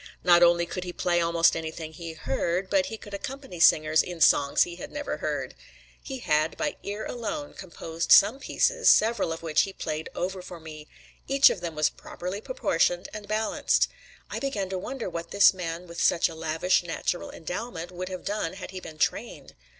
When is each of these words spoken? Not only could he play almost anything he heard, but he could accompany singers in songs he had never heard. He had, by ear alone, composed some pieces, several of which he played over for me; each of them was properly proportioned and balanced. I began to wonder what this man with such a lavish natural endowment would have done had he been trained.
Not 0.23 0.41
only 0.41 0.65
could 0.65 0.83
he 0.83 0.91
play 0.91 1.21
almost 1.21 1.55
anything 1.55 1.93
he 1.93 2.13
heard, 2.13 2.71
but 2.71 2.87
he 2.87 2.97
could 2.97 3.13
accompany 3.13 3.59
singers 3.59 4.01
in 4.01 4.19
songs 4.19 4.63
he 4.63 4.77
had 4.77 4.91
never 4.91 5.17
heard. 5.17 5.53
He 6.01 6.17
had, 6.17 6.57
by 6.57 6.77
ear 6.81 7.05
alone, 7.05 7.53
composed 7.53 8.11
some 8.11 8.39
pieces, 8.39 8.89
several 8.89 9.31
of 9.31 9.43
which 9.43 9.61
he 9.61 9.71
played 9.73 10.09
over 10.15 10.41
for 10.41 10.59
me; 10.59 10.87
each 11.27 11.51
of 11.51 11.61
them 11.61 11.75
was 11.75 11.91
properly 11.91 12.41
proportioned 12.41 13.09
and 13.13 13.27
balanced. 13.27 13.89
I 14.27 14.39
began 14.39 14.69
to 14.69 14.79
wonder 14.79 15.07
what 15.07 15.29
this 15.29 15.53
man 15.53 15.85
with 15.85 16.01
such 16.01 16.27
a 16.27 16.33
lavish 16.33 16.81
natural 16.81 17.29
endowment 17.29 17.91
would 17.91 18.09
have 18.09 18.25
done 18.25 18.53
had 18.53 18.71
he 18.71 18.79
been 18.79 18.97
trained. 18.97 19.53